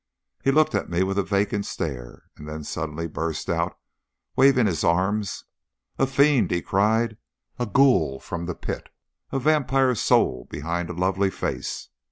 [0.43, 3.77] He looked at me with a vacant stare, and then suddenly burst out,
[4.35, 5.43] waving his arms:
[5.99, 7.17] "A fiend!" he cried.
[7.59, 8.89] "A ghoul from the pit!
[9.31, 11.89] A vampire soul behind a lovely face!